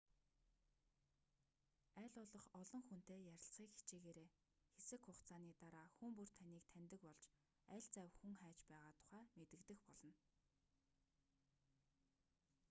аль 1.99 2.13
болох 2.17 2.45
олон 2.61 2.81
хүнтэй 2.85 3.19
ярилцахыг 3.31 3.71
хичээгээрэй 3.77 4.29
хэсэг 4.73 5.01
хугацааны 5.03 5.51
дараа 5.63 5.87
хүн 5.95 6.11
бүр 6.17 6.29
таныг 6.39 6.63
таньдаг 6.73 7.01
болж 7.07 7.23
аль 7.73 7.85
завь 7.95 8.13
хүн 8.19 8.33
хайж 8.41 8.57
байгаа 8.69 8.91
тухай 9.01 9.23
мэдэгдэх 9.39 9.79
болно 9.87 10.11